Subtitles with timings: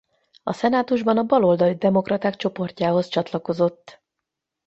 [0.43, 4.01] A szenátusban a baloldali demokraták csoportjához csatlakozott.